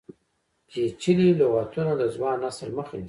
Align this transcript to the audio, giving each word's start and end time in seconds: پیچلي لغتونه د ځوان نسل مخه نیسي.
پیچلي 0.69 1.27
لغتونه 1.39 1.91
د 2.01 2.03
ځوان 2.15 2.37
نسل 2.45 2.69
مخه 2.77 2.93
نیسي. 2.95 2.99